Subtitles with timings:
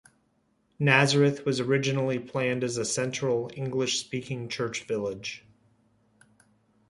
[0.79, 5.45] Nazareth was originally planned as a central English-speaking church village.